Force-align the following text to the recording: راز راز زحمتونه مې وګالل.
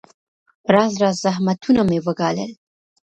راز 0.73 0.93
راز 1.01 1.15
زحمتونه 1.25 1.81
مې 1.89 1.99
وګالل. 2.05 2.51